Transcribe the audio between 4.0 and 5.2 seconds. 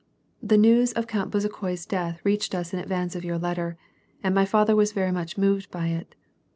and my father was very